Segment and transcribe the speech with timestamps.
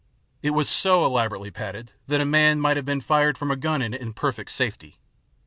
[0.41, 3.83] It was so elaborately padded that a man might have been fired from a gun
[3.83, 4.97] in it with perfect safety.